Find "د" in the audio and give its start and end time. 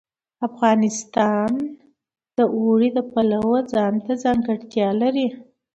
2.37-2.39, 2.97-2.99